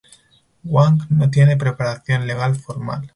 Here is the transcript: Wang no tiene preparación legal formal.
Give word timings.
Wang 0.63 1.05
no 1.11 1.29
tiene 1.29 1.57
preparación 1.57 2.25
legal 2.25 2.55
formal. 2.55 3.07